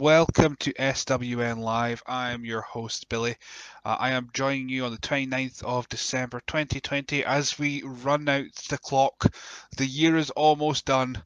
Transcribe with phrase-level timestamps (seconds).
[0.00, 2.02] Welcome to SWN Live.
[2.06, 3.36] I am your host, Billy.
[3.84, 8.46] Uh, I am joining you on the 29th of December 2020 as we run out
[8.70, 9.26] the clock.
[9.76, 11.22] The year is almost done,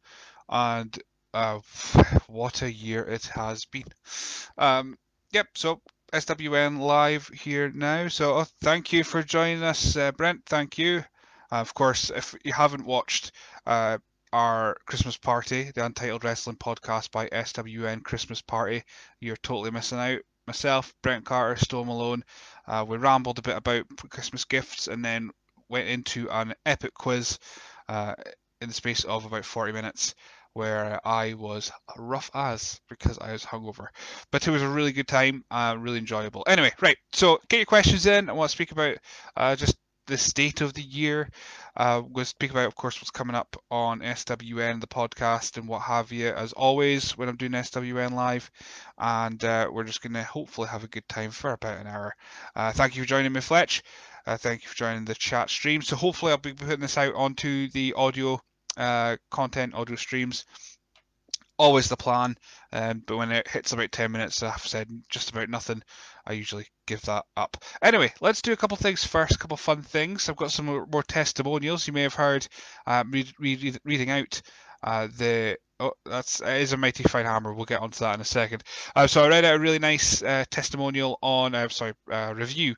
[0.48, 1.00] and
[1.32, 1.60] uh,
[2.26, 3.86] what a year it has been.
[4.58, 4.98] Um,
[5.30, 5.80] yep, so
[6.12, 8.08] SWN Live here now.
[8.08, 10.46] So uh, thank you for joining us, uh, Brent.
[10.46, 11.04] Thank you.
[11.52, 13.30] Uh, of course, if you haven't watched,
[14.34, 18.82] our Christmas party, the Untitled Wrestling podcast by SWN Christmas Party.
[19.20, 20.18] You're totally missing out.
[20.48, 22.24] Myself, Brent Carter, Stone Malone,
[22.66, 25.30] uh, we rambled a bit about Christmas gifts and then
[25.68, 27.38] went into an epic quiz
[27.88, 28.14] uh,
[28.60, 30.16] in the space of about 40 minutes
[30.52, 33.86] where I was rough as because I was hungover.
[34.32, 36.42] But it was a really good time, uh, really enjoyable.
[36.48, 38.28] Anyway, right, so get your questions in.
[38.28, 38.96] I want to speak about
[39.36, 41.28] uh, just the state of the year.
[41.76, 45.82] Uh, we'll speak about, of course, what's coming up on SWN, the podcast, and what
[45.82, 48.50] have you, as always, when I'm doing SWN live.
[48.98, 52.14] And uh, we're just going to hopefully have a good time for about an hour.
[52.54, 53.82] Uh, thank you for joining me, Fletch.
[54.26, 55.82] Uh, thank you for joining the chat stream.
[55.82, 58.40] So hopefully, I'll be putting this out onto the audio
[58.76, 60.44] uh, content, audio streams
[61.58, 62.36] always the plan.
[62.72, 65.82] Um, but when it hits about 10 minutes, I've said just about nothing.
[66.26, 67.56] I usually give that up.
[67.82, 70.28] Anyway, let's do a couple things first, a couple fun things.
[70.28, 71.86] I've got some more testimonials.
[71.86, 72.46] You may have heard
[72.86, 74.42] uh, read, read, reading out
[74.82, 75.56] uh, the.
[75.80, 77.52] Oh, that's it is a mighty fine hammer.
[77.52, 78.62] We'll get onto that in a second.
[78.94, 82.76] Uh, so I read out a really nice uh, testimonial on, uh, sorry, uh, review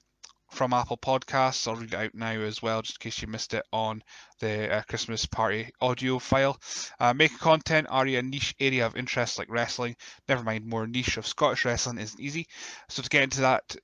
[0.51, 1.67] from Apple Podcasts.
[1.67, 4.03] I'll read it out now as well, just in case you missed it on
[4.41, 6.59] the uh, Christmas party audio file.
[7.01, 9.97] Uh, making content are you a niche area of interest like wrestling?
[10.29, 12.47] Never mind, more niche of Scottish wrestling isn't easy.
[12.89, 13.77] So to get into that,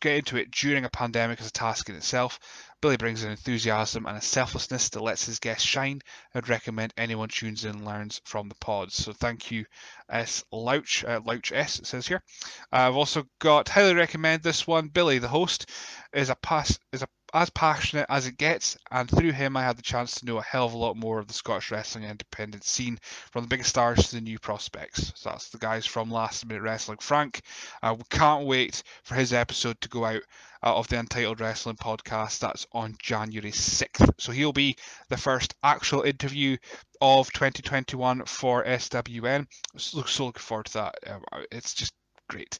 [0.00, 2.38] get into it during a pandemic is a task in itself.
[2.84, 6.02] Billy brings an enthusiasm and a selflessness that lets his guests shine.
[6.34, 8.94] I'd recommend anyone tunes in and learns from the pods.
[8.94, 9.64] So thank you,
[10.10, 10.44] S.
[10.52, 11.78] Louch, uh, Louch S.
[11.78, 12.22] It says here.
[12.70, 14.88] I've also got highly recommend this one.
[14.88, 15.70] Billy, the host,
[16.14, 19.76] is a pass is a as passionate as it gets, and through him I had
[19.76, 22.62] the chance to know a hell of a lot more of the Scottish wrestling independent
[22.62, 23.00] scene,
[23.32, 25.12] from the biggest stars to the new prospects.
[25.16, 26.98] So that's the guys from Last Minute Wrestling.
[26.98, 27.42] Frank,
[27.82, 30.22] uh, we can't wait for his episode to go out
[30.62, 32.38] uh, of the Untitled Wrestling podcast.
[32.38, 34.12] That's on January 6th.
[34.18, 34.76] So he'll be
[35.08, 36.56] the first actual interview
[37.00, 39.48] of 2021 for SWN.
[39.76, 40.94] So, so looking forward to that.
[41.04, 41.92] Uh, it's just
[42.28, 42.58] great.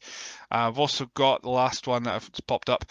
[0.50, 2.84] Uh, I've also got the last one that I've popped up.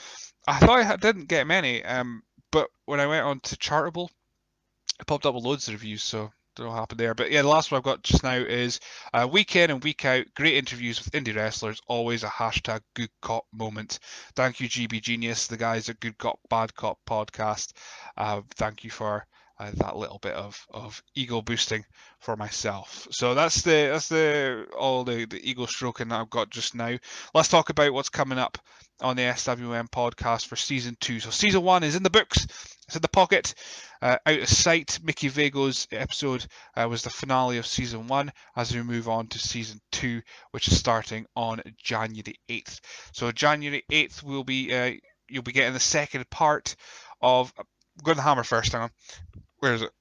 [0.47, 4.09] I thought I didn't get many, um, but when I went on to Chartable,
[4.99, 6.03] it popped up with loads of reviews.
[6.03, 7.13] So don't know what happened there.
[7.13, 8.79] But yeah, the last one I've got just now is
[9.13, 13.09] uh, week in and week out, great interviews with indie wrestlers, always a hashtag good
[13.21, 13.99] cop moment.
[14.35, 17.73] Thank you, GB Genius, the guys at Good Cop, Bad Cop podcast.
[18.17, 19.25] Uh, thank you for
[19.59, 21.85] uh, that little bit of, of ego boosting
[22.19, 23.07] for myself.
[23.11, 26.97] So that's the that's the all the, the ego stroking that I've got just now.
[27.33, 28.57] Let's talk about what's coming up
[29.01, 31.19] on the SWN podcast for season two.
[31.19, 32.45] So season one is in the books.
[32.87, 33.53] It's in the pocket.
[34.01, 38.75] Uh, out of sight, Mickey Vago's episode uh, was the finale of season one as
[38.75, 40.21] we move on to season two,
[40.51, 42.81] which is starting on January 8th.
[43.13, 44.93] So January 8th, we'll be uh,
[45.29, 46.75] you'll be getting the second part
[47.21, 47.53] of.
[48.03, 48.71] The hammer first.
[48.71, 48.89] Hang on.
[49.63, 49.91] Where is it?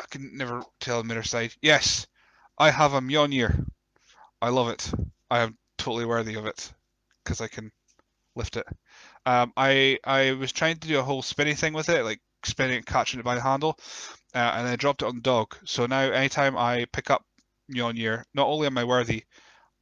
[0.00, 1.52] I can never tell the mirror side.
[1.60, 2.06] Yes,
[2.56, 3.66] I have a Mjolnir.
[4.40, 4.90] I love it.
[5.30, 6.72] I am totally worthy of it
[7.22, 7.70] because I can
[8.34, 8.66] lift it.
[9.26, 12.76] Um, I I was trying to do a whole spinning thing with it, like spinning
[12.76, 13.78] and catching it by the handle,
[14.34, 15.58] uh, and I dropped it on the dog.
[15.66, 17.22] So now anytime I pick up
[17.70, 19.24] Mjolnir, not only am I worthy,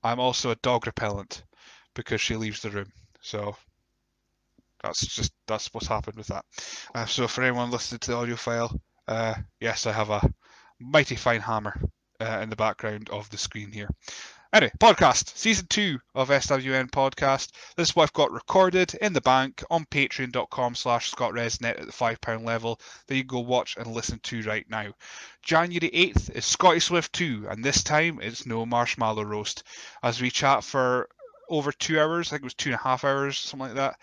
[0.02, 1.44] I'm also a dog repellent
[1.94, 2.90] because she leaves the room.
[3.20, 3.54] So
[4.82, 6.44] that's just that's what's happened with that.
[6.96, 8.76] Uh, so for anyone listening to the audio file,
[9.10, 10.32] uh, yes, I have a
[10.78, 11.78] mighty fine hammer
[12.20, 13.88] uh, in the background of the screen here.
[14.52, 17.50] Anyway, podcast, season two of SWN podcast.
[17.76, 21.92] This is what I've got recorded in the bank on patreon.com slash scotwresnet at the
[21.92, 24.92] £5 level that you can go watch and listen to right now.
[25.42, 29.64] January 8th is Scotty Swift 2, and this time it's no marshmallow roast.
[30.02, 31.08] As we chat for
[31.48, 33.96] over two hours, I think it was two and a half hours, something like that,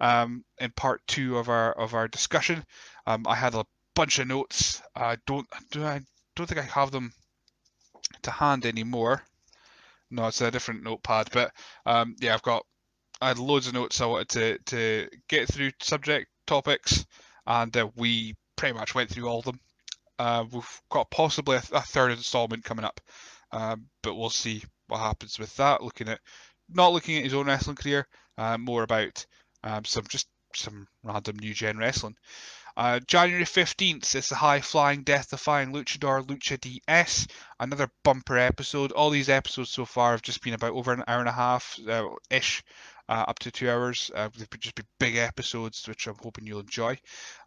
[0.00, 2.64] um, in part two of our of our discussion.
[3.06, 4.82] Um, I had a bunch of notes.
[4.94, 6.00] I don't do I
[6.36, 7.12] don't think I have them
[8.22, 9.22] to hand anymore.
[10.10, 11.28] No, it's a different notepad.
[11.32, 11.52] But
[11.86, 12.64] um, yeah, I've got
[13.20, 17.06] I had loads of notes I wanted to to get through subject topics,
[17.46, 19.60] and uh, we pretty much went through all of them.
[20.18, 23.00] Uh, we've got possibly a, a third installment coming up,
[23.52, 25.82] um, but we'll see what happens with that.
[25.82, 26.20] Looking at
[26.68, 28.06] not looking at his own wrestling career,
[28.38, 29.24] uh, more about
[29.64, 32.16] um, some just some random new gen wrestling.
[32.76, 37.26] Uh, January 15th is the high flying, death defying Luchador Lucha DS.
[37.60, 38.92] Another bumper episode.
[38.92, 41.78] All these episodes so far have just been about over an hour and a half
[41.88, 42.62] uh, ish,
[43.08, 44.10] uh, up to two hours.
[44.14, 46.98] Uh, they've just been big episodes, which I'm hoping you'll enjoy.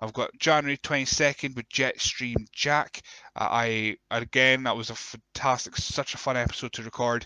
[0.02, 3.02] I've got January 22nd with Jetstream Jack.
[3.36, 7.26] Uh, I again that was a fantastic, such a fun episode to record,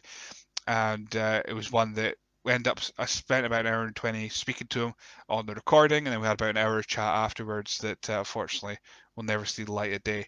[0.67, 3.95] and uh, it was one that we end up I spent about an hour and
[3.95, 4.93] 20 speaking to him
[5.27, 8.77] on the recording and then we had about an hour chat afterwards that uh, unfortunately
[9.15, 10.27] will never see the light of day.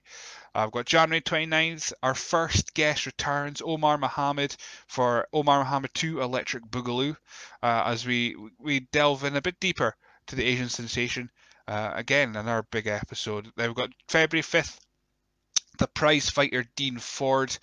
[0.54, 4.56] I've got January 29th, our first guest returns, Omar Mohammed
[4.88, 7.16] for Omar Mohammed 2 Electric Boogaloo
[7.64, 9.96] uh, as we we delve in a bit deeper
[10.28, 11.30] to the Asian sensation.
[11.68, 13.50] Uh, again, another big episode.
[13.56, 14.78] Then we've got February 5th,
[15.78, 17.58] the prize fighter Dean Ford.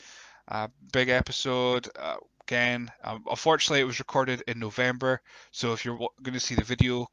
[0.51, 1.91] Uh, big episode.
[1.95, 2.17] Uh,
[2.49, 2.91] again.
[3.05, 7.07] Um, unfortunately, it was recorded in November, so if you're going to see the video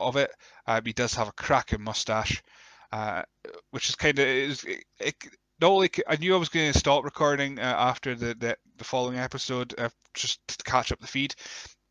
[0.00, 0.30] of it,
[0.66, 2.42] um, he does have a cracking mustache,
[2.90, 3.22] uh,
[3.70, 4.64] which is kind of is
[4.98, 5.14] it,
[5.60, 8.84] not only I knew I was going to stop recording uh, after the, the, the
[8.84, 11.34] following episode uh, just to catch up the feed,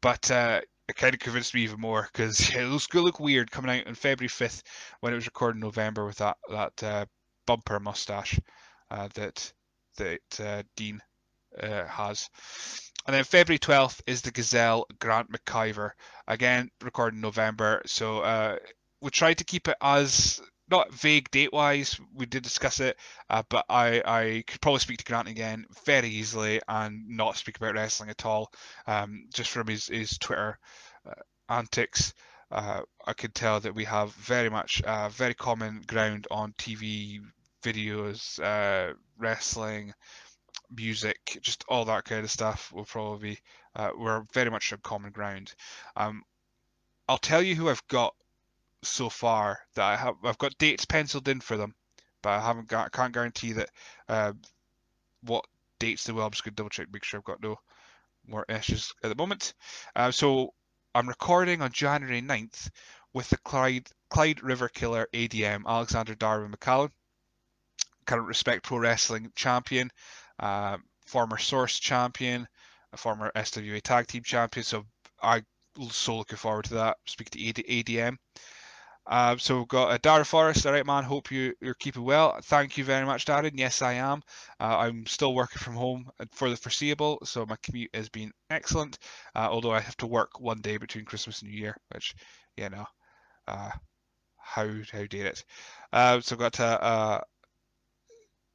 [0.02, 0.60] but uh,
[0.90, 3.88] it kind of convinced me even more because it going to look weird coming out
[3.88, 4.64] on February 5th
[5.00, 7.06] when it was recorded in November with that that uh,
[7.48, 8.38] bumper mustache
[8.90, 9.54] uh, that
[9.98, 11.02] that Dean
[11.60, 12.30] uh, has.
[13.08, 15.92] And then February 12th is the Gazelle Grant McIver.
[16.28, 17.82] Again, recorded in November.
[17.86, 18.58] So uh,
[19.02, 22.00] we tried to keep it as not vague date wise.
[22.16, 22.98] We did discuss it,
[23.30, 27.58] uh, but I, I could probably speak to Grant again very easily and not speak
[27.58, 28.52] about wrestling at all.
[28.88, 30.58] Um, just from his, his Twitter
[31.06, 31.14] uh,
[31.50, 32.14] antics.
[32.52, 37.20] Uh, I could tell that we have very much uh, very common ground on TV
[37.64, 39.94] videos, uh, wrestling,
[40.70, 43.40] music, just all that kind of stuff will probably
[43.76, 45.54] uh, we're very much on common ground.
[45.96, 46.24] Um,
[47.08, 48.16] I'll tell you who I've got
[48.84, 50.16] so far that I have.
[50.24, 51.76] I've got dates penciled in for them,
[52.22, 52.88] but I haven't got.
[52.88, 53.70] I can't guarantee that
[54.08, 54.34] uh,
[55.24, 55.46] what
[55.80, 56.24] dates they will.
[56.24, 57.60] I'm just gonna double check, make sure I've got no
[58.28, 59.54] more issues at the moment.
[59.96, 60.54] Uh, so
[60.94, 62.70] I'm recording on January 9th
[63.14, 66.92] with the Clyde Clyde River Killer ADM Alexander Darwin McCallum,
[68.06, 69.92] current Respect Pro Wrestling champion
[70.42, 72.48] uh, former Source champion,
[72.94, 74.64] a former SWA Tag Team champion.
[74.64, 74.86] So
[75.22, 75.46] I'm
[75.90, 76.98] so looking forward to that.
[77.06, 78.18] Speak to ADM.
[79.08, 81.04] Uh, so we've got uh, Darren Forrest, all right, man.
[81.04, 82.40] Hope you, you're keeping well.
[82.44, 83.52] Thank you very much, Darren.
[83.56, 84.22] Yes, I am.
[84.60, 89.00] Uh, I'm still working from home for the foreseeable, so my commute has been excellent.
[89.36, 92.14] Uh, although I have to work one day between Christmas and New Year, which,
[92.58, 92.86] you know,
[93.48, 93.72] uh,
[94.38, 95.46] how how dare it?
[95.92, 97.22] Uh, so I've got uh,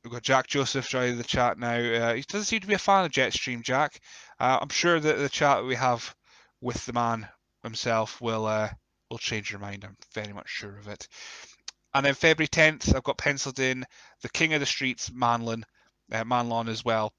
[0.06, 1.74] We've got Jack Joseph joining the chat now.
[1.74, 3.98] Uh, he doesn't seem to be a fan of Jetstream Jack.
[4.38, 6.14] Uh, I'm sure that the chat we have
[6.60, 7.28] with the man
[7.64, 8.68] himself will uh,
[9.10, 9.82] will change your mind.
[9.82, 11.08] I'm very much sure of it.
[11.92, 13.84] And then February 10th, I've got penciled in
[14.22, 15.64] the King of the Streets, Manlon,
[16.12, 17.12] uh, Manlon as well.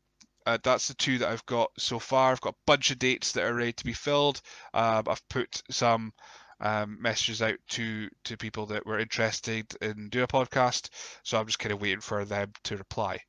[0.45, 2.31] Uh, that's the two that I've got so far.
[2.31, 4.39] I've got a bunch of dates that are ready to be filled.
[4.73, 6.13] Uh, I've put some
[6.59, 10.89] um, messages out to to people that were interested in doing a podcast.
[11.23, 13.19] So I'm just kind of waiting for them to reply.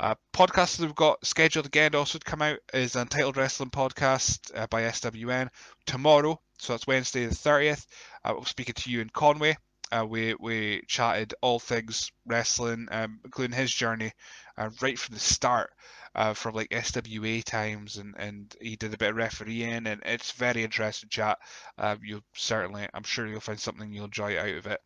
[0.00, 4.50] Uh, podcasts that we've got scheduled again also to come out is Untitled Wrestling Podcast
[4.54, 5.48] uh, by SWN
[5.86, 6.40] tomorrow.
[6.58, 7.86] So that's Wednesday the 30th.
[8.24, 9.56] Uh, we'll speaking to you in Conway.
[9.92, 14.12] Uh, we we chatted all things wrestling, um, including his journey
[14.56, 15.70] uh, right from the start
[16.14, 20.32] uh, from like SWA times, and and he did a bit of refereeing, and it's
[20.32, 21.38] very interesting chat.
[21.78, 24.80] Um, you'll certainly, I'm sure you'll find something you'll enjoy out of it.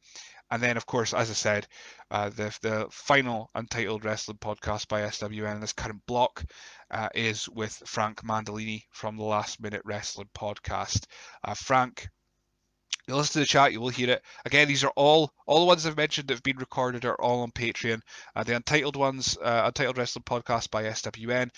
[0.51, 1.67] And then, of course, as I said,
[2.11, 6.45] uh, the the final Untitled Wrestling podcast by SWN in this current block
[6.91, 11.07] uh, is with Frank Mandolini from the Last Minute Wrestling podcast.
[11.43, 12.09] Uh, Frank
[13.07, 14.23] you listen to the chat, you will hear it.
[14.45, 17.43] Again, these are all all the ones I've mentioned that have been recorded are all
[17.43, 18.01] on Patreon.
[18.35, 21.51] Uh, the Untitled ones, uh, Untitled Wrestling Podcast by SWN,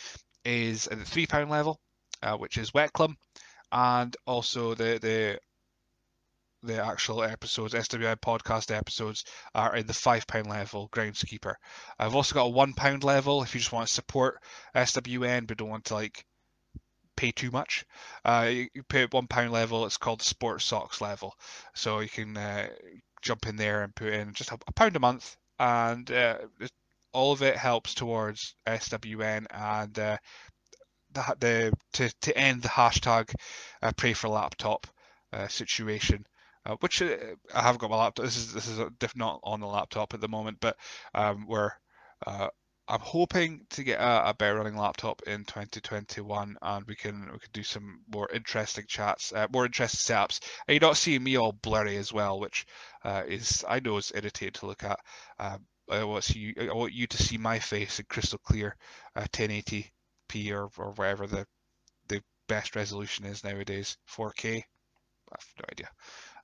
[0.45, 1.81] is at the three pound level,
[2.23, 3.15] uh, which is Wetclum,
[3.73, 5.39] and also the the
[6.63, 11.55] the actual episodes, SWN podcast episodes, are in the five pound level, Groundskeeper.
[11.99, 14.43] I've also got a one pound level if you just want to support
[14.75, 16.25] SWN but don't want to like
[17.19, 17.85] pay too much.
[18.25, 19.85] Uh, you, pay at one pound level.
[19.85, 21.35] It's called the Sports Socks level,
[21.75, 22.69] so you can uh,
[23.23, 26.39] jump in there and put in just a, a pound a month, and uh,
[27.13, 30.17] all of it helps towards SWN and uh,
[31.13, 33.35] the, the to to end the hashtag
[33.83, 34.87] uh, pray for laptop
[35.33, 36.25] uh, situation.
[36.67, 37.17] uh, which uh,
[37.55, 38.25] I have got my laptop.
[38.27, 38.79] This is this is
[39.17, 40.77] not on the laptop at the moment, but
[41.15, 41.73] um, we're
[42.27, 42.49] uh,
[42.89, 47.39] I'm hoping to get a, a, better running laptop in 2021, and we can we
[47.39, 50.41] can do some more interesting chats, uh, more interesting setups.
[50.67, 52.67] And you're not seeing me all blurry as well, which
[53.05, 54.99] uh, is I know is irritating to look at.
[55.39, 58.75] Um, I want you I want you to see my face in crystal clear,
[59.17, 59.91] 1080p
[60.51, 61.47] uh, or or whatever the
[62.09, 64.63] the best resolution is nowadays, 4K.
[65.31, 65.91] I have no idea.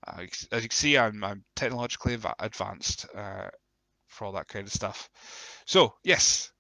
[0.07, 3.49] Uh, as you can see, I'm, I'm technologically advanced uh,
[4.15, 5.11] for all that kind of stuff.
[5.67, 6.51] So, yes,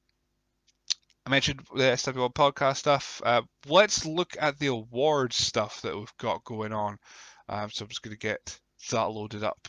[1.26, 3.22] I mentioned the SWN podcast stuff.
[3.24, 6.98] Uh, let's look at the awards stuff that we've got going on.
[7.48, 8.58] Um, so I'm just going to get
[8.90, 9.68] that loaded up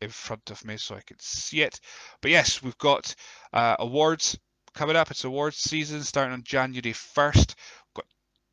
[0.00, 1.80] in front of me so I can see it.
[2.20, 3.14] But yes, we've got
[3.52, 4.38] uh, awards
[4.74, 5.10] coming up.
[5.10, 7.54] It's awards season starting on January 1st.
[7.54, 8.06] We've got,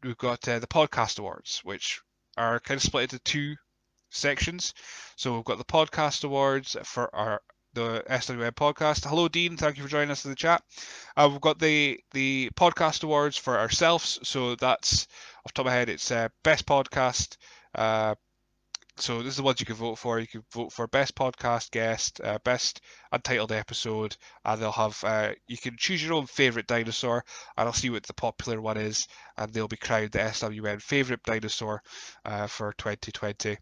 [0.04, 2.02] we've got uh, the podcast awards, which
[2.38, 3.56] are kind of split into two
[4.10, 4.74] sections.
[5.16, 7.42] So we've got the podcast awards for our
[7.74, 9.06] the SWN podcast.
[9.06, 9.58] Hello, Dean.
[9.58, 10.64] Thank you for joining us in the chat.
[11.16, 14.20] Uh, we've got the the podcast awards for ourselves.
[14.24, 15.08] So that's
[15.46, 15.90] off top of my head.
[15.90, 17.38] It's uh, best podcast.
[17.76, 18.16] Uh,
[19.00, 20.20] so this is the ones you can vote for.
[20.20, 22.82] You can vote for best podcast guest, uh, best
[23.12, 25.04] untitled episode, and they'll have.
[25.04, 27.24] Uh, you can choose your own favorite dinosaur,
[27.56, 29.08] and I'll see what the popular one is,
[29.38, 31.84] and they'll be crowned the SWN favorite dinosaur
[32.26, 33.58] uh, for 2020.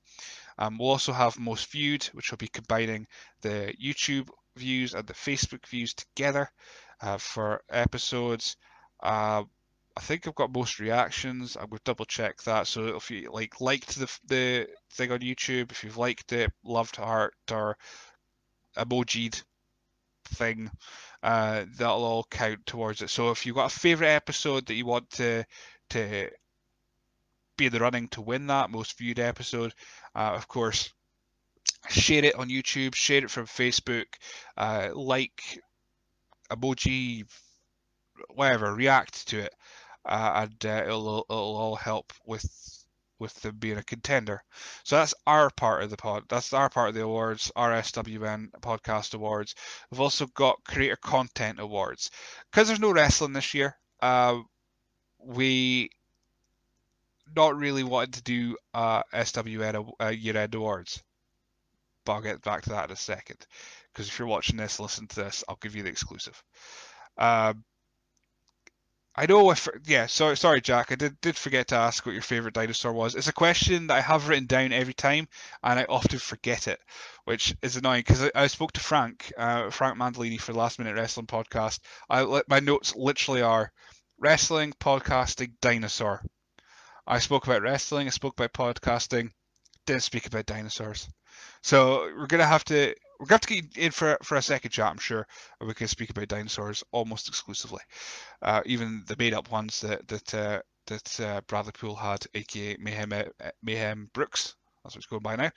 [0.57, 3.07] Um, we'll also have most viewed, which will be combining
[3.41, 6.49] the YouTube views and the Facebook views together
[7.01, 8.55] uh, for episodes.
[9.01, 9.43] Uh,
[9.97, 11.55] I think I've got most reactions.
[11.55, 12.67] I'm going to double check that.
[12.67, 16.97] So if you like liked the the thing on YouTube, if you've liked it, loved
[16.97, 17.77] heart or
[18.77, 19.41] emojied
[20.25, 20.69] thing,
[21.23, 23.09] uh, that'll all count towards it.
[23.09, 25.45] So if you've got a favorite episode that you want to
[25.91, 26.29] to
[27.57, 29.73] be in the running to win that most viewed episode,
[30.15, 30.93] uh, of course,
[31.89, 34.05] share it on YouTube, share it from Facebook,
[34.57, 35.61] uh, like,
[36.49, 37.25] emoji,
[38.29, 39.53] whatever, react to it,
[40.05, 42.45] uh, and uh, it'll it'll all help with
[43.19, 44.43] with them being a contender.
[44.83, 46.23] So that's our part of the pod.
[46.27, 49.55] That's our part of the awards, RSWN Podcast Awards.
[49.89, 52.11] We've also got Creator Content Awards
[52.51, 53.77] because there's no wrestling this year.
[54.01, 54.39] Uh,
[55.19, 55.89] we
[57.35, 61.03] not really wanting to do uh, SWN uh, year-end awards,
[62.05, 63.45] but I'll get back to that in a second.
[63.91, 66.41] Because if you're watching this, listen to this, I'll give you the exclusive.
[67.17, 67.63] Um,
[69.17, 70.91] I know if yeah, sorry, sorry, Jack.
[70.91, 73.15] I did did forget to ask what your favorite dinosaur was.
[73.15, 75.29] It's a question that I have written down every time,
[75.63, 76.81] and I often forget it,
[77.23, 80.79] which is annoying because I, I, spoke to Frank, uh, Frank Mandolini for the Last
[80.79, 81.79] Minute Wrestling podcast.
[82.09, 83.71] I my notes literally are
[84.19, 86.21] wrestling, podcasting, dinosaur.
[87.07, 89.31] I spoke about wrestling, I spoke about podcasting,
[89.85, 91.07] didn't speak about dinosaurs.
[91.61, 94.71] So we're gonna have to we're gonna have to get in for for a second
[94.71, 95.27] chat, I'm sure,
[95.61, 97.81] we can speak about dinosaurs almost exclusively.
[98.41, 102.77] Uh, even the made up ones that that uh, that uh, Bradley Poole had, aka
[102.79, 103.23] Mayhem uh,
[103.61, 105.51] Mayhem Brooks, that's what it's going by now.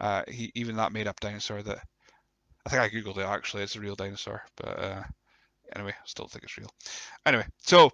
[0.00, 1.78] Uh, he even that made up dinosaur that
[2.64, 5.02] I think I googled it actually, it's a real dinosaur, but uh,
[5.74, 6.70] anyway, I still think it's real.
[7.26, 7.90] Anyway, so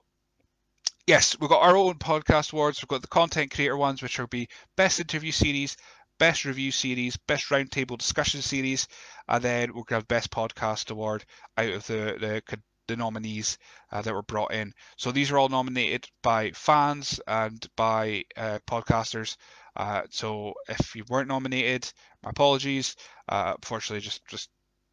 [1.09, 2.83] yes, we've got our own podcast awards.
[2.83, 5.77] We've got the content creator ones, which will be best interview series,
[6.19, 8.87] best review series, best roundtable discussion series,
[9.27, 11.25] and then we're to have best podcast award
[11.57, 13.57] out of the the, the nominees
[13.91, 14.73] uh, that were brought in.
[14.99, 19.37] So these are all nominated by fans and by uh, podcasters.
[19.77, 21.91] Uh, so if you weren't nominated,
[22.23, 22.97] my apologies.
[23.29, 24.51] Uh, unfortunately, just just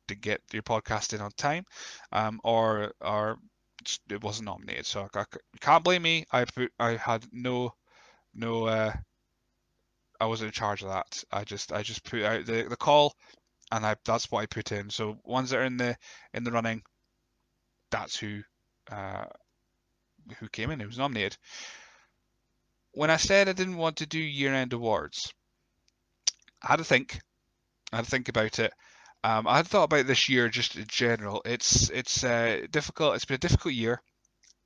[0.07, 1.65] to get your podcast in on time,
[2.13, 3.37] um, or or
[4.09, 5.25] it wasn't nominated, so I, I,
[5.59, 6.25] can't blame me.
[6.31, 7.73] I put, I had no
[8.33, 8.93] no uh,
[10.19, 11.23] I wasn't in charge of that.
[11.31, 13.15] I just I just put out the, the call,
[13.71, 14.89] and I that's what I put in.
[14.89, 15.97] So ones that are in the
[16.33, 16.83] in the running,
[17.91, 18.41] that's who
[18.91, 19.25] uh,
[20.39, 20.79] who came in.
[20.79, 21.37] Who was nominated.
[22.93, 25.33] When I said I didn't want to do year-end awards,
[26.63, 27.19] I had to think.
[27.91, 28.73] I had to think about it,
[29.25, 31.41] um, I had thought about this year just in general.
[31.45, 33.15] It's it's uh, difficult.
[33.15, 33.99] It's been a difficult year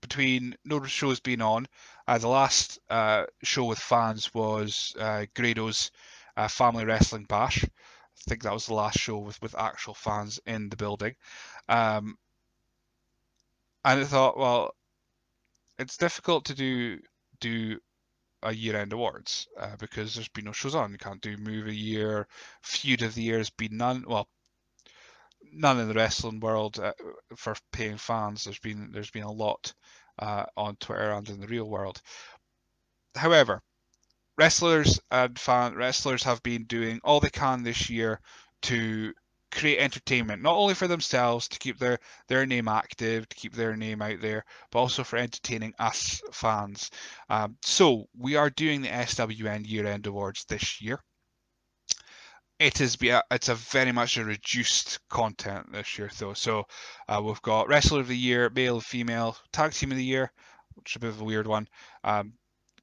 [0.01, 1.65] between no shows being on.
[2.05, 5.91] Uh, the last uh, show with fans was uh, Grado's
[6.35, 7.63] uh, Family Wrestling Bash.
[7.63, 7.69] I
[8.27, 11.15] think that was the last show with, with actual fans in the building.
[11.69, 12.17] Um,
[13.85, 14.75] and I thought, well,
[15.77, 16.99] it's difficult to do
[17.39, 17.79] do
[18.43, 20.91] a year-end awards uh, because there's been no shows on.
[20.91, 22.27] You can't do movie year,
[22.61, 24.03] feud of the year has been none.
[24.05, 24.27] Well,
[25.51, 26.93] none in the wrestling world uh,
[27.35, 28.43] for paying fans.
[28.43, 29.73] There's been there's been a lot
[30.19, 32.01] uh, on Twitter and in the real world.
[33.15, 33.61] However,
[34.37, 38.21] wrestlers and fan wrestlers have been doing all they can this year
[38.63, 39.13] to
[39.51, 43.75] create entertainment, not only for themselves to keep their their name active, to keep their
[43.75, 46.91] name out there, but also for entertaining us fans.
[47.29, 50.99] Um, so we are doing the SWN Year End Awards this year.
[52.59, 56.33] It is be a, it's a very much a reduced content this year though.
[56.33, 56.65] So
[57.07, 60.31] uh, we've got Wrestler of the Year, Male Female, Tag Team of the Year,
[60.75, 61.67] which is a bit of a weird one,
[62.03, 62.33] um,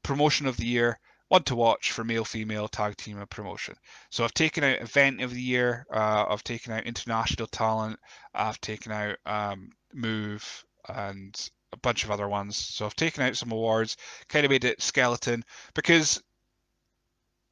[0.02, 3.74] Promotion of the Year, one to watch for male female tag team and promotion.
[4.10, 7.98] So I've taken out event of the year, uh, I've taken out international talent,
[8.34, 12.56] I've taken out um, move and a bunch of other ones.
[12.56, 13.96] So I've taken out some awards,
[14.28, 16.22] kind of made it skeleton because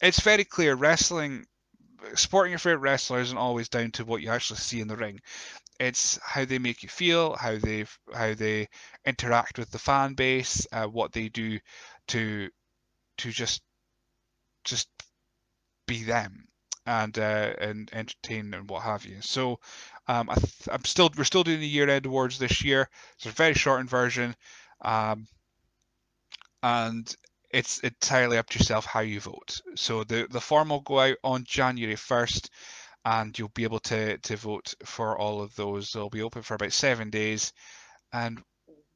[0.01, 1.47] it's very clear wrestling,
[2.15, 5.21] supporting your favorite wrestler isn't always down to what you actually see in the ring.
[5.81, 8.69] It's how they make you feel, how they how they
[9.05, 11.59] interact with the fan base, uh, what they do
[12.09, 12.49] to
[13.19, 13.63] to just
[14.65, 14.89] just
[15.87, 16.47] be them
[16.87, 19.21] and uh, and entertain and what have you.
[19.21, 19.59] So
[20.07, 20.37] um, I
[20.71, 22.89] am still we're still doing the year end awards this year.
[23.17, 24.37] It's a very shortened version,
[24.83, 25.27] um,
[26.63, 27.15] and
[27.55, 29.61] it's entirely up to yourself how you vote.
[29.77, 32.51] So the the form will go out on January first,
[33.05, 35.93] and you'll be able to to vote for all of those.
[35.93, 37.53] They'll be open for about seven days,
[38.13, 38.43] and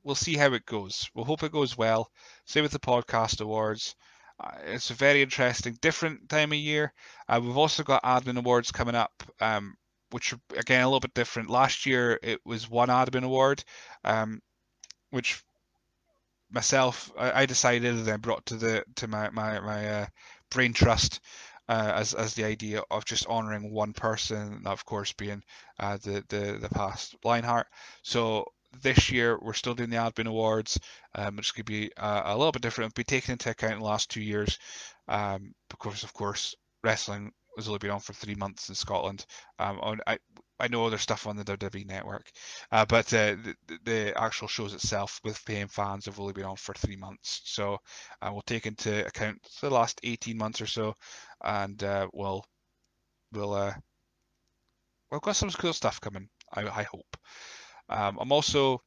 [0.03, 1.09] we'll see how it goes.
[1.15, 2.11] We'll hope it goes well.
[2.47, 3.95] Same with the podcast awards.
[4.41, 6.93] Uh, it's a very interesting, different time of year.
[7.29, 9.77] Uh, we've also got admin awards coming up, um,
[10.11, 11.49] which are again a little bit different.
[11.49, 13.63] Last year it was one admin award,
[14.05, 14.41] um,
[15.11, 15.43] which
[16.51, 20.07] myself I, I, decided and then brought to the to my my my uh,
[20.51, 21.21] brain trust.
[21.71, 25.43] Uh, as as the idea of just honoring one person, of course being
[25.79, 27.67] uh, the the the past Lionheart.
[28.03, 28.47] So
[28.83, 30.79] this year we're still doing the admin awards
[31.15, 33.85] um, going to be uh, a little bit different be taken into account in the
[33.85, 34.59] last two years
[35.09, 39.25] um, because of course wrestling has only been on for three months in Scotland
[39.59, 40.19] um, on, I,
[40.61, 42.31] I know there's stuff on the WWE network
[42.73, 43.37] uh, but uh,
[43.67, 47.41] the, the, actual shows itself with paying fans have only been on for three months
[47.45, 47.79] so
[48.23, 50.95] uh, we'll take into account the last 18 months or so
[51.45, 52.45] and uh, we'll
[53.33, 53.73] we'll uh,
[55.11, 57.17] we've got some cool stuff coming I, I hope
[57.89, 58.83] um, I'm also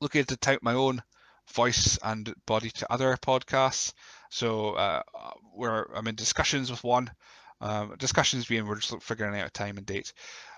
[0.00, 1.02] looking to tout my own
[1.52, 3.92] voice and body to other podcasts.
[4.30, 5.02] So uh,
[5.54, 7.10] we're I'm in discussions with one.
[7.60, 10.12] Um, discussions being we're just figuring out a time and date.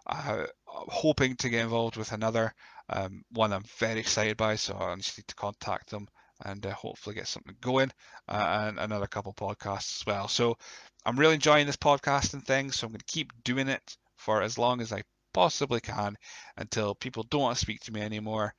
[0.06, 2.54] Uh, hoping to get involved with another
[2.88, 6.08] um, one I'm very excited by, so I just need to contact them
[6.44, 7.90] and uh, hopefully get something going
[8.28, 10.28] uh, and another couple podcasts as well.
[10.28, 10.56] So
[11.04, 14.58] I'm really enjoying this podcasting thing, so I'm going to keep doing it for as
[14.58, 16.16] long as I possibly can
[16.56, 18.54] until people don't want to speak to me anymore,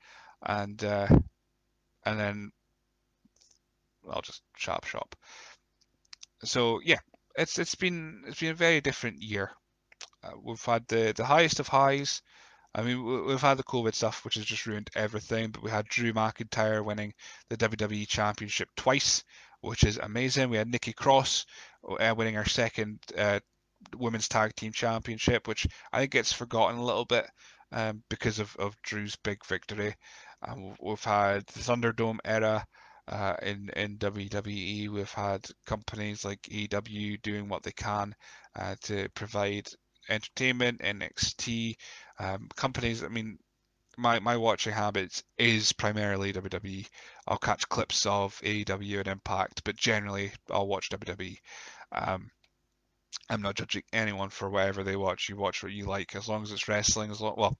[0.45, 1.07] and uh,
[2.05, 2.51] and then
[4.09, 5.15] I'll just shop shop.
[6.43, 6.99] So yeah,
[7.39, 9.51] it's it's been it's been a very different year.
[10.23, 12.21] Uh, we've had the the highest of highs.
[12.75, 15.49] I mean, we've had the COVID stuff, which has just ruined everything.
[15.49, 17.13] But we had Drew McIntyre winning
[17.49, 19.23] the WWE Championship twice,
[19.61, 20.49] which is amazing.
[20.49, 21.45] We had Nikki Cross
[21.99, 23.39] uh, winning her second uh,
[23.97, 27.25] women's tag team championship, which I think gets forgotten a little bit
[27.71, 29.95] um, because of, of Drew's big victory.
[30.47, 32.65] Um, we've had the Thunderdome era
[33.09, 34.89] uh, in in WWE.
[34.89, 38.15] We've had companies like EW doing what they can
[38.55, 39.67] uh, to provide
[40.09, 40.81] entertainment.
[40.81, 41.75] NXT
[42.19, 43.03] um, companies.
[43.03, 43.39] I mean,
[43.97, 46.87] my my watching habits is primarily WWE.
[47.27, 51.37] I'll catch clips of AEW and Impact, but generally I'll watch WWE.
[51.91, 52.29] Um,
[53.29, 55.29] I'm not judging anyone for whatever they watch.
[55.29, 57.11] You watch what you like, as long as it's wrestling.
[57.11, 57.57] As long well,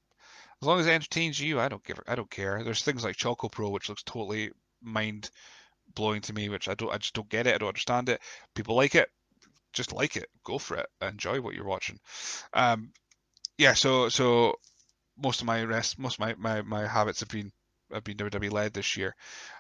[0.62, 2.00] as long as it entertains you, I don't give.
[2.08, 2.64] I don't care.
[2.64, 5.30] There's things like Choco Pro, which looks totally mind
[5.96, 6.92] blowing to me, which I don't.
[6.92, 7.56] I just don't get it.
[7.56, 8.22] I don't understand it.
[8.56, 9.10] People like it.
[9.74, 10.30] Just like it.
[10.44, 10.88] Go for it.
[11.02, 12.00] Enjoy what you're watching.
[12.54, 12.92] Um,
[13.58, 13.74] yeah.
[13.74, 14.56] So so
[15.18, 17.52] most of my rest, most of my my, my habits have been
[17.92, 19.16] have been WWE led this year.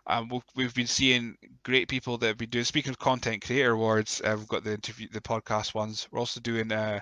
[0.07, 2.65] Um, we've been seeing great people that have been doing.
[2.65, 6.07] Speaking of content creator awards, uh, we've got the interview, the podcast ones.
[6.11, 6.99] We're also doing uh,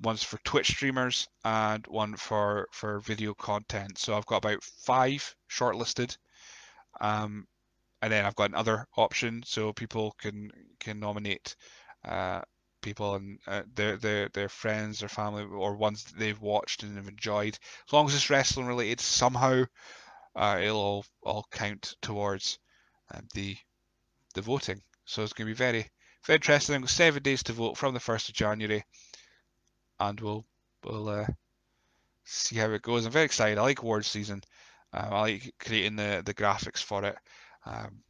[0.00, 3.98] ones for Twitch streamers and one for for video content.
[3.98, 6.16] So I've got about five shortlisted.
[7.00, 7.46] Um,
[8.02, 11.56] and then I've got another option, so people can can nominate
[12.04, 12.42] uh,
[12.80, 16.96] people and uh, their their their friends or family or ones that they've watched and
[16.96, 17.58] have enjoyed.
[17.86, 19.64] As long as it's wrestling related somehow,
[20.36, 22.58] uh, it'll all, all count towards
[23.12, 23.56] um, the
[24.34, 24.80] the voting.
[25.04, 25.86] So it's going to be very
[26.24, 26.86] very interesting.
[26.86, 28.84] Seven days to vote from the first of January,
[29.98, 30.44] and we'll
[30.84, 31.26] we'll uh,
[32.24, 33.06] see how it goes.
[33.06, 33.58] I'm very excited.
[33.58, 34.42] I like award season.
[34.92, 37.16] Um, I like creating the the graphics for it.
[37.68, 38.02] Um,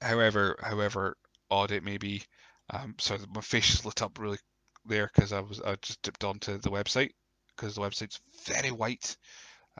[0.00, 1.16] however, however,
[1.50, 2.22] odd it may be.
[2.70, 4.38] Um, so my face lit up really
[4.84, 7.10] there because I was I just dipped onto the website
[7.56, 9.16] because the website's very white,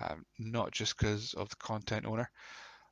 [0.00, 2.30] um, not just because of the content owner.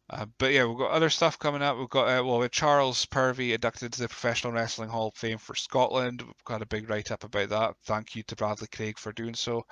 [0.09, 1.77] Uh, but yeah, we've got other stuff coming up.
[1.77, 5.39] We've got uh, well, with Charles Purvey inducted to the Professional Wrestling Hall of Fame
[5.39, 6.23] for Scotland.
[6.23, 7.75] We've got a big write up about that.
[7.87, 9.63] Thank you to Bradley Craig for doing so.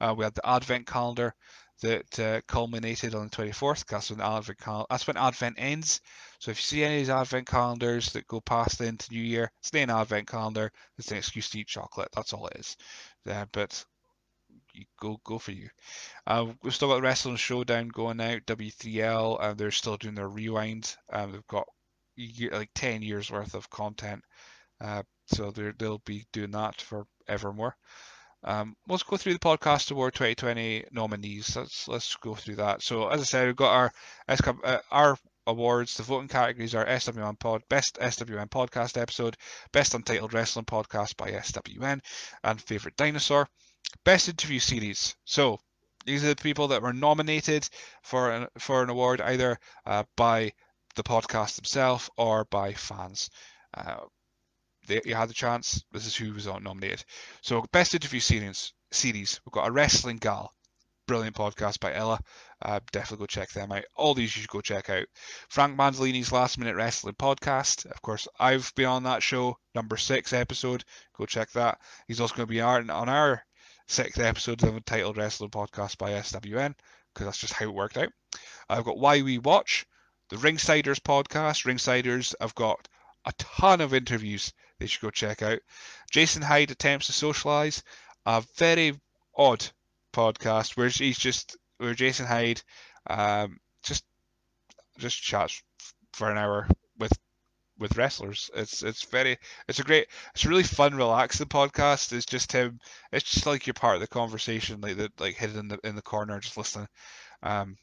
[0.00, 1.34] Uh, we had the Advent calendar
[1.80, 3.86] that uh, culminated on the 24th.
[3.86, 6.00] That's when Advent cal- that's when Advent ends.
[6.38, 9.50] So if you see any of these Advent calendars that go past into New Year,
[9.62, 10.72] stay an Advent calendar.
[10.98, 12.08] It's an excuse to eat chocolate.
[12.14, 12.76] That's all it is.
[13.28, 13.84] Uh, but
[14.74, 15.68] you go go for you.
[16.26, 20.28] Uh, we've still got the Wrestling Showdown going out, W3L, and they're still doing their
[20.28, 20.96] rewind.
[21.12, 21.66] Um, they've got
[22.52, 24.22] like 10 years worth of content.
[24.80, 27.76] Uh, so they'll be doing that for evermore.
[28.42, 31.56] Um, let's go through the Podcast Award 2020 nominees.
[31.56, 32.82] Let's let's go through that.
[32.82, 33.92] So as I said, we've got our
[34.64, 35.96] uh, our awards.
[35.96, 39.36] The voting categories are SWN Pod, Best SWN Podcast Episode,
[39.72, 42.00] Best Untitled Wrestling Podcast by SWN,
[42.44, 43.48] and Favorite Dinosaur.
[44.04, 45.16] Best Interview Series.
[45.24, 45.58] So
[46.06, 47.68] these are the people that were nominated
[48.02, 50.52] for an, for an award either uh, by
[50.94, 53.30] the podcast themselves or by fans.
[53.74, 54.00] Uh,
[54.90, 55.82] you had the chance.
[55.92, 57.04] This is who was nominated.
[57.42, 58.72] So, best interview series.
[58.92, 59.40] Series.
[59.44, 60.52] We've got a wrestling gal.
[61.06, 62.20] Brilliant podcast by Ella.
[62.62, 63.84] Uh, definitely go check them out.
[63.96, 65.06] All these you should go check out.
[65.48, 67.90] Frank Mandolini's Last Minute Wrestling podcast.
[67.90, 70.84] Of course, I've been on that show, number six episode.
[71.16, 71.78] Go check that.
[72.06, 73.42] He's also going to be on, on our
[73.88, 76.74] sixth episode of the titled Wrestling Podcast by SWN
[77.12, 78.10] because that's just how it worked out.
[78.68, 79.84] I've got Why We Watch,
[80.28, 81.66] the Ringsiders podcast.
[81.66, 82.86] Ringsiders, I've got
[83.24, 85.60] a ton of interviews they should go check out.
[86.10, 87.82] Jason Hyde attempts to socialize,
[88.26, 88.98] a very
[89.36, 89.66] odd
[90.12, 92.62] podcast where he's just where Jason Hyde
[93.08, 94.04] um, just
[94.98, 95.62] just chats
[96.12, 97.12] for an hour with
[97.78, 98.50] with wrestlers.
[98.54, 102.12] It's it's very it's a great it's a really fun, relaxing podcast.
[102.12, 102.78] It's just him.
[103.12, 105.96] It's just like you're part of the conversation, like the like hidden in the in
[105.96, 106.88] the corner, just listening.
[107.42, 107.76] Um,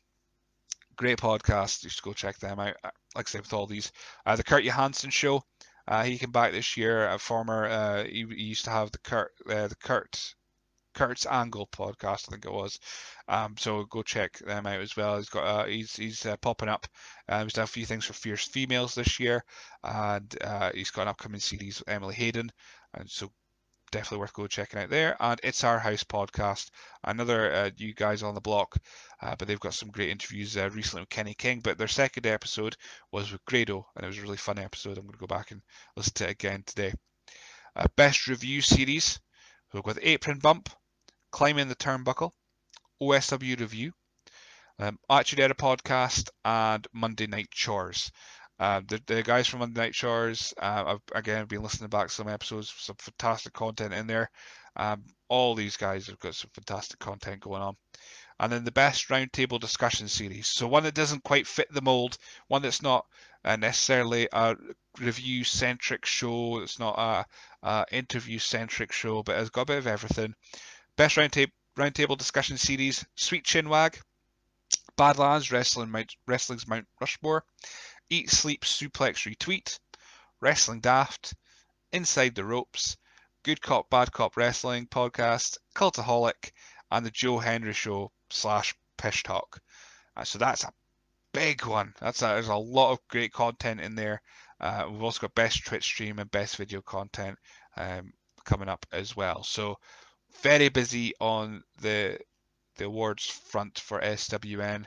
[0.98, 1.84] great podcast.
[1.84, 2.76] You should go check them out.
[2.84, 3.92] Uh, like I said, with all these,
[4.26, 5.44] uh, the Kurt Johansson show.
[5.88, 7.08] Uh, he came back this year.
[7.08, 10.36] A former, uh, he, he, used to have the Kurt, uh, the Kurt,
[10.94, 12.80] Kurt's Angle podcast, I think it was.
[13.28, 15.18] Um, so go check them out as well.
[15.18, 16.88] He's got, uh, he's he's uh, popping up.
[17.30, 19.44] Uh, he's done a few things for Fierce Females this year,
[19.84, 22.52] and uh, he's got an upcoming series with Emily Hayden,
[22.96, 23.32] and so
[23.92, 25.16] definitely worth go checking out there.
[25.20, 26.70] And it's our house podcast,
[27.04, 28.78] another uh, new guys on the block,
[29.22, 31.62] uh, but they've got some great interviews uh, recently with Kenny King.
[31.62, 32.76] But their second episode
[33.12, 34.98] was with Grado, and it was a really fun episode.
[34.98, 35.62] I'm going to go back and
[35.96, 36.94] listen to it again today.
[37.76, 39.20] Uh, best review series,
[39.74, 40.70] we've got Apron Bump,
[41.32, 42.32] Climbing the Turnbuckle,
[43.02, 43.94] OSW Review,
[44.80, 48.12] um, Actually a Podcast, and Monday Night Chores.
[48.60, 52.28] Uh, the, the guys from Monday Night Chores, uh, I've again been listening back some
[52.28, 54.32] episodes, some fantastic content in there.
[54.76, 57.76] Um, all these guys have got some fantastic content going on.
[58.40, 60.48] And then the best roundtable discussion series.
[60.48, 62.18] So one that doesn't quite fit the mold,
[62.48, 63.06] one that's not
[63.44, 64.56] uh, necessarily a
[65.00, 67.26] review centric show, it's not a,
[67.68, 70.36] a interview centric show, but has got a bit of everything.
[70.96, 74.00] Best roundtable roundtable discussion series: Sweet Chinwag,
[74.98, 77.44] Badlands Wrestling Mount, Wrestling's Mount Rushmore,
[78.10, 79.80] Eat Sleep Suplex Retweet,
[80.40, 81.34] Wrestling Daft,
[81.92, 82.98] Inside the Ropes,
[83.44, 86.52] Good Cop Bad Cop Wrestling Podcast, Cultaholic,
[86.92, 89.62] and the Joe Henry Show slash Pish Talk.
[90.16, 90.74] Uh, so that's a
[91.34, 91.94] big one.
[92.00, 94.22] That's a, there's a lot of great content in there.
[94.60, 97.38] Uh, we've also got best Twitch stream and best video content
[97.76, 99.44] um, coming up as well.
[99.44, 99.78] So
[100.42, 102.20] very busy on the
[102.78, 104.86] the awards front for SWN.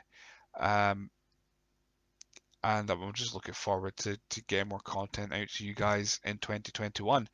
[0.59, 1.09] Um,
[2.63, 6.37] and I'm just looking forward to, to getting more content out to you guys in
[6.37, 7.27] 2021.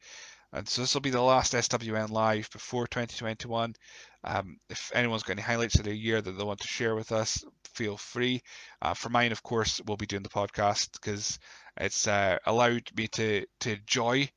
[0.54, 3.76] And so this will be the last SWN live before 2021.
[4.24, 7.12] Um, if anyone's got any highlights of their year that they want to share with
[7.12, 8.42] us, feel free.
[8.82, 11.38] Uh, for mine, of course, we'll be doing the podcast because
[11.76, 14.30] it's uh, allowed me to to enjoy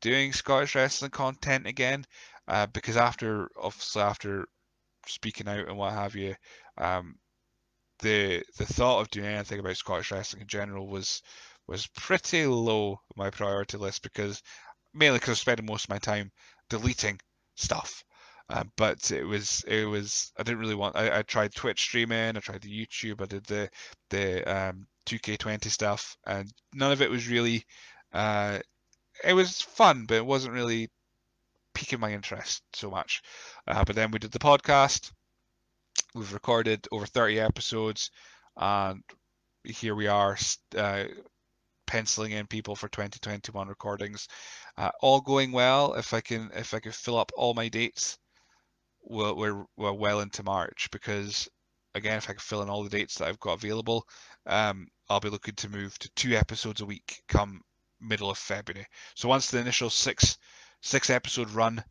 [0.00, 2.04] doing Scottish wrestling content again.
[2.48, 4.46] Uh, because after obviously after
[5.06, 6.34] speaking out and what have you,
[6.78, 7.16] um,
[8.02, 11.22] the the thought of doing anything about Scottish wrestling in general was
[11.66, 14.42] was pretty low on my priority list because
[14.92, 16.30] mainly because I'm spending most of my time
[16.68, 17.20] deleting
[17.54, 18.04] stuff.
[18.50, 22.36] Uh, but it was it was I didn't really want I, I tried Twitch streaming,
[22.36, 23.70] I tried the YouTube, I did the
[24.10, 27.64] the um, 2K20 stuff, and none of it was really
[28.12, 28.58] uh,
[29.24, 30.90] it was fun, but it wasn't really
[31.74, 33.22] piquing my interest so much.
[33.66, 35.12] Uh, but then we did the podcast,
[36.14, 38.10] We've recorded over 30 episodes,
[38.56, 39.02] and
[39.64, 40.36] here we are
[40.76, 41.04] uh,
[41.86, 44.28] penciling in people for 2021 recordings.
[44.76, 45.94] Uh, all going well.
[45.94, 48.18] If I can, if I can fill up all my dates,
[49.04, 51.48] we're, we're, we're well into March because
[51.94, 54.06] again, if I can fill in all the dates that I've got available,
[54.46, 57.60] um, I'll be looking to move to two episodes a week come
[58.00, 58.86] middle of February.
[59.14, 60.38] So once the initial six
[60.80, 61.82] six episode run,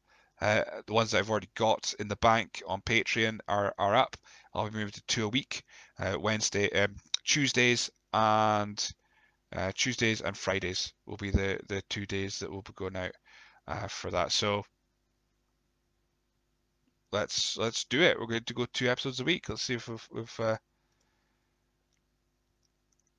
[0.41, 4.17] uh, the ones that I've already got in the bank on Patreon are, are up.
[4.53, 5.63] I'll be moving to two a week,
[5.99, 8.91] uh, Wednesday, um, Tuesdays, and
[9.55, 13.11] uh, Tuesdays and Fridays will be the the two days that will be going out
[13.67, 14.31] uh, for that.
[14.31, 14.63] So
[17.11, 18.19] let's let's do it.
[18.19, 19.47] We're going to go two episodes a week.
[19.47, 20.57] Let's see if we've, we've uh,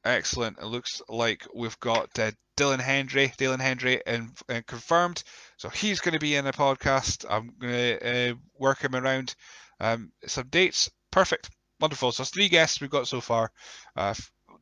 [0.05, 0.59] excellent.
[0.59, 5.23] It looks like we've got uh, Dylan Hendry, Dylan Hendry, and, and confirmed.
[5.57, 7.25] So he's going to be in a podcast.
[7.29, 9.35] I'm going to uh, work him around
[9.81, 10.91] um, some dates.
[11.11, 12.13] Perfect, wonderful.
[12.13, 13.51] So three guests we've got so far.
[13.97, 14.15] Uh,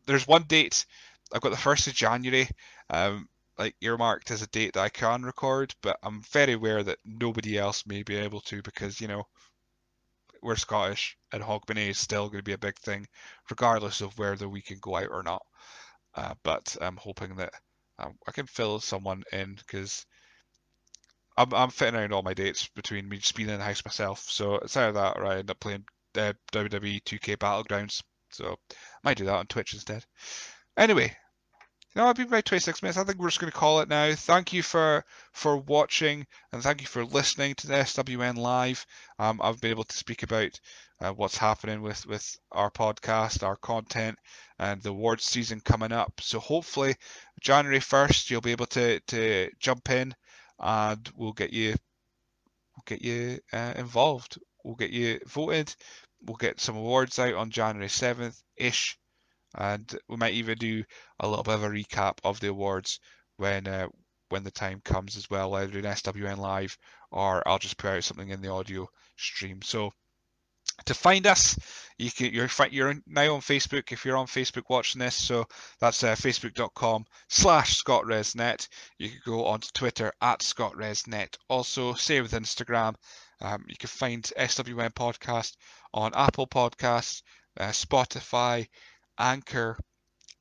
[0.06, 0.86] there's one date.
[1.32, 2.48] I've got the first of January.
[2.88, 6.98] Um, like earmarked as a date that I can record, but I'm very aware that
[7.04, 9.26] nobody else may be able to because you know
[10.42, 13.06] we're Scottish and Hogmanay is still going to be a big thing,
[13.48, 15.42] regardless of whether we can go out or not.
[16.14, 17.52] Uh, but I'm hoping that
[17.98, 20.06] um, I can fill someone in because
[21.36, 24.20] I'm, I'm fitting around all my dates between me just being in the house myself.
[24.28, 25.84] So it's either that or I end up playing
[26.16, 28.02] uh, WWE 2K Battlegrounds.
[28.30, 28.74] So I
[29.04, 30.04] might do that on Twitch instead.
[30.76, 31.16] Anyway,
[31.94, 32.98] you know, I've been about 26 minutes.
[32.98, 34.14] I think we're just going to call it now.
[34.14, 38.86] Thank you for for watching and thank you for listening to the SWN Live.
[39.18, 40.60] Um, I've been able to speak about
[41.00, 44.18] uh, what's happening with, with our podcast, our content,
[44.58, 46.20] and the awards season coming up.
[46.20, 46.94] So hopefully,
[47.40, 50.14] January 1st, you'll be able to, to jump in
[50.60, 51.74] and we'll get you
[52.76, 54.38] we'll get you uh, involved.
[54.62, 55.74] We'll get you voted.
[56.22, 58.96] We'll get some awards out on January 7th ish
[59.56, 60.84] and we might even do
[61.18, 63.00] a little bit of a recap of the awards
[63.36, 63.88] when uh,
[64.28, 66.78] when the time comes as well, either in SWN Live
[67.10, 69.60] or I'll just put out something in the audio stream.
[69.62, 69.92] So
[70.86, 71.58] to find us,
[71.98, 75.14] you can, you're you're now on Facebook if you're on Facebook watching this.
[75.14, 75.46] So
[75.80, 78.68] that's uh, facebook.com slash scotwresnet.
[78.98, 81.36] You can go onto Twitter at scotwresnet.
[81.48, 82.94] Also, same with Instagram.
[83.40, 85.56] Um, you can find SWN podcast
[85.92, 87.22] on Apple Podcasts,
[87.58, 88.66] uh, Spotify,
[89.20, 89.78] Anchor,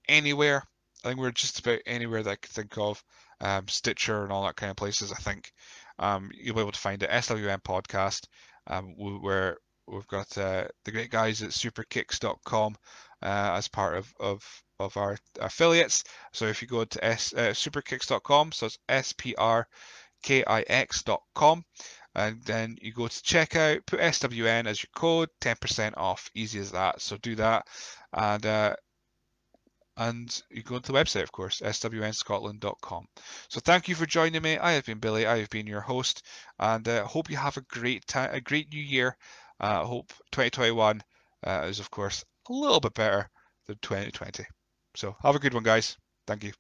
[0.07, 0.63] anywhere.
[1.03, 3.03] I think we're just about anywhere that I could think of.
[3.41, 5.11] Um, Stitcher and all that kind of places.
[5.11, 5.51] I think
[5.99, 7.09] um, you'll be able to find it.
[7.09, 8.25] SWN podcast.
[8.67, 12.75] Um, where we've got uh, the great guys at superkicks.com
[13.21, 16.03] uh, as part of, of, of our affiliates.
[16.33, 19.67] So if you go to S, uh, superkicks.com, so it's S P R
[20.23, 21.63] K I X.com,
[22.15, 26.29] and then you go to checkout, put SWN as your code, 10% off.
[26.33, 27.01] Easy as that.
[27.01, 27.67] So do that
[28.13, 28.75] and uh,
[29.97, 33.05] and you go to the website, of course, swnscotland.com.
[33.49, 34.57] So thank you for joining me.
[34.57, 35.27] I have been Billy.
[35.27, 36.25] I have been your host,
[36.57, 39.17] and uh, hope you have a great time, a great new year.
[39.59, 41.01] Uh, hope 2021
[41.45, 43.29] uh, is, of course, a little bit better
[43.67, 44.45] than 2020.
[44.95, 45.97] So have a good one, guys.
[46.25, 46.53] Thank you.